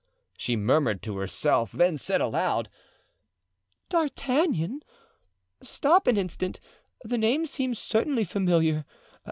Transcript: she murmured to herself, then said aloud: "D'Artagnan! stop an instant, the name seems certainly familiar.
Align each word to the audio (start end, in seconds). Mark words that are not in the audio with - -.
she 0.35 0.55
murmured 0.55 1.03
to 1.03 1.17
herself, 1.17 1.71
then 1.73 1.95
said 1.95 2.21
aloud: 2.21 2.69
"D'Artagnan! 3.89 4.81
stop 5.61 6.07
an 6.07 6.17
instant, 6.17 6.59
the 7.03 7.19
name 7.19 7.45
seems 7.45 7.77
certainly 7.77 8.23
familiar. 8.23 8.83